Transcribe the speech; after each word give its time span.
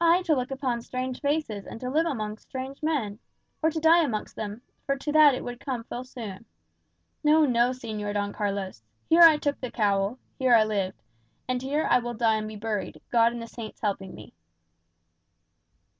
I 0.00 0.22
to 0.22 0.36
look 0.36 0.52
upon 0.52 0.82
strange 0.82 1.20
faces, 1.20 1.66
and 1.66 1.80
to 1.80 1.90
live 1.90 2.06
amongst 2.06 2.46
strange 2.46 2.80
men! 2.80 3.18
Or 3.60 3.72
to 3.72 3.80
die 3.80 4.04
amongst 4.04 4.36
them, 4.36 4.62
for 4.86 4.94
to 4.96 5.10
that 5.10 5.34
it 5.34 5.42
would 5.42 5.58
come 5.58 5.82
full 5.82 6.04
soon! 6.04 6.44
No, 7.24 7.44
no, 7.44 7.70
Señor 7.70 8.14
Don 8.14 8.32
Carlos. 8.32 8.84
Here 9.08 9.22
I 9.22 9.36
took 9.36 9.60
the 9.60 9.72
cowl; 9.72 10.20
here 10.38 10.54
I 10.54 10.62
lived; 10.62 11.02
and 11.48 11.60
here 11.60 11.88
I 11.90 11.98
will 11.98 12.14
die 12.14 12.36
and 12.36 12.46
be 12.46 12.54
buried, 12.54 13.02
God 13.10 13.32
and 13.32 13.42
the 13.42 13.48
saints 13.48 13.80
helping 13.80 14.14
me!" 14.14 14.32